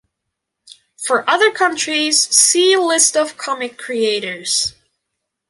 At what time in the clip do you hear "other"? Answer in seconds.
1.29-1.51